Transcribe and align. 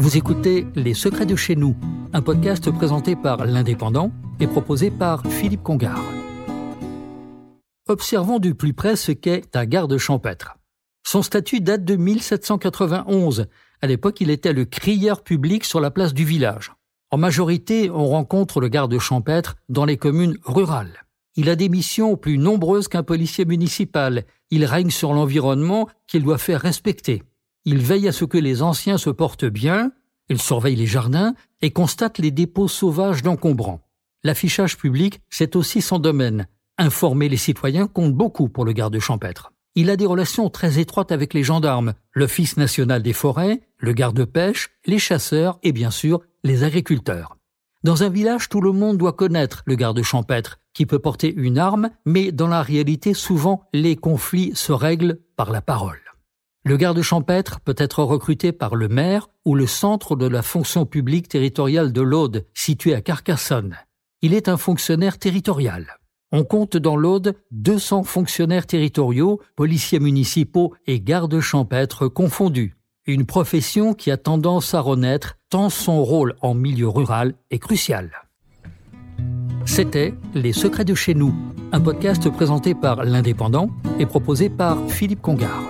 Vous 0.00 0.16
écoutez 0.16 0.66
Les 0.76 0.94
Secrets 0.94 1.26
de 1.26 1.36
chez 1.36 1.56
nous, 1.56 1.76
un 2.14 2.22
podcast 2.22 2.70
présenté 2.70 3.16
par 3.16 3.44
l'Indépendant 3.44 4.12
et 4.40 4.46
proposé 4.46 4.90
par 4.90 5.26
Philippe 5.26 5.62
Congar. 5.62 6.00
Observons 7.86 8.38
du 8.38 8.54
plus 8.54 8.72
près 8.72 8.96
ce 8.96 9.12
qu'est 9.12 9.54
un 9.54 9.66
garde 9.66 9.98
champêtre. 9.98 10.56
Son 11.06 11.20
statut 11.20 11.60
date 11.60 11.84
de 11.84 11.96
1791. 11.96 13.48
À 13.82 13.86
l'époque, 13.86 14.22
il 14.22 14.30
était 14.30 14.54
le 14.54 14.64
crieur 14.64 15.22
public 15.22 15.66
sur 15.66 15.82
la 15.82 15.90
place 15.90 16.14
du 16.14 16.24
village. 16.24 16.72
En 17.10 17.18
majorité, 17.18 17.90
on 17.90 18.06
rencontre 18.06 18.62
le 18.62 18.68
garde 18.68 18.98
champêtre 18.98 19.56
dans 19.68 19.84
les 19.84 19.98
communes 19.98 20.38
rurales. 20.46 21.04
Il 21.36 21.50
a 21.50 21.56
des 21.56 21.68
missions 21.68 22.16
plus 22.16 22.38
nombreuses 22.38 22.88
qu'un 22.88 23.02
policier 23.02 23.44
municipal. 23.44 24.24
Il 24.50 24.64
règne 24.64 24.88
sur 24.88 25.12
l'environnement 25.12 25.90
qu'il 26.06 26.22
doit 26.22 26.38
faire 26.38 26.62
respecter. 26.62 27.22
Il 27.64 27.78
veille 27.78 28.08
à 28.08 28.12
ce 28.12 28.24
que 28.24 28.38
les 28.38 28.62
anciens 28.62 28.98
se 28.98 29.10
portent 29.10 29.44
bien, 29.44 29.92
il 30.28 30.40
surveille 30.40 30.76
les 30.76 30.86
jardins 30.86 31.34
et 31.60 31.70
constate 31.70 32.18
les 32.18 32.30
dépôts 32.30 32.68
sauvages 32.68 33.22
d'encombrants. 33.22 33.82
L'affichage 34.22 34.76
public, 34.76 35.20
c'est 35.28 35.56
aussi 35.56 35.82
son 35.82 35.98
domaine. 35.98 36.46
Informer 36.78 37.28
les 37.28 37.36
citoyens 37.36 37.86
compte 37.86 38.14
beaucoup 38.14 38.48
pour 38.48 38.64
le 38.64 38.72
garde 38.72 38.98
champêtre. 38.98 39.52
Il 39.74 39.90
a 39.90 39.96
des 39.96 40.06
relations 40.06 40.50
très 40.50 40.78
étroites 40.78 41.12
avec 41.12 41.34
les 41.34 41.44
gendarmes, 41.44 41.94
l'Office 42.12 42.56
national 42.56 43.02
des 43.02 43.12
forêts, 43.12 43.60
le 43.78 43.92
garde-pêche, 43.92 44.70
les 44.86 44.98
chasseurs 44.98 45.58
et 45.62 45.72
bien 45.72 45.90
sûr 45.90 46.20
les 46.42 46.64
agriculteurs. 46.64 47.36
Dans 47.82 48.02
un 48.02 48.08
village, 48.08 48.48
tout 48.48 48.60
le 48.60 48.72
monde 48.72 48.98
doit 48.98 49.12
connaître 49.12 49.62
le 49.66 49.74
garde 49.74 50.02
champêtre, 50.02 50.58
qui 50.74 50.86
peut 50.86 50.98
porter 50.98 51.32
une 51.34 51.58
arme, 51.58 51.90
mais 52.04 52.32
dans 52.32 52.48
la 52.48 52.62
réalité, 52.62 53.14
souvent, 53.14 53.62
les 53.72 53.96
conflits 53.96 54.52
se 54.54 54.72
règlent 54.72 55.18
par 55.36 55.50
la 55.50 55.62
parole. 55.62 56.09
Le 56.64 56.76
garde 56.76 57.00
champêtre 57.00 57.60
peut 57.60 57.74
être 57.78 58.02
recruté 58.04 58.52
par 58.52 58.74
le 58.74 58.88
maire 58.88 59.28
ou 59.46 59.54
le 59.54 59.66
centre 59.66 60.14
de 60.14 60.26
la 60.26 60.42
fonction 60.42 60.84
publique 60.84 61.28
territoriale 61.28 61.90
de 61.90 62.02
l'Aude, 62.02 62.46
situé 62.52 62.94
à 62.94 63.00
Carcassonne. 63.00 63.76
Il 64.20 64.34
est 64.34 64.48
un 64.48 64.58
fonctionnaire 64.58 65.18
territorial. 65.18 65.86
On 66.32 66.44
compte 66.44 66.76
dans 66.76 66.96
l'Aude 66.96 67.34
200 67.52 68.02
fonctionnaires 68.02 68.66
territoriaux, 68.66 69.40
policiers 69.56 70.00
municipaux 70.00 70.74
et 70.86 71.00
gardes 71.00 71.40
champêtres 71.40 72.08
confondus. 72.08 72.76
Une 73.06 73.24
profession 73.24 73.94
qui 73.94 74.10
a 74.10 74.18
tendance 74.18 74.74
à 74.74 74.80
renaître 74.80 75.38
tant 75.48 75.70
son 75.70 76.04
rôle 76.04 76.36
en 76.42 76.52
milieu 76.52 76.88
rural 76.88 77.34
est 77.50 77.58
crucial. 77.58 78.10
C'était 79.64 80.14
Les 80.34 80.52
Secrets 80.52 80.84
de 80.84 80.94
chez 80.94 81.14
nous, 81.14 81.34
un 81.72 81.80
podcast 81.80 82.28
présenté 82.28 82.74
par 82.74 83.04
l'Indépendant 83.04 83.70
et 83.98 84.04
proposé 84.04 84.50
par 84.50 84.78
Philippe 84.88 85.22
Congar. 85.22 85.69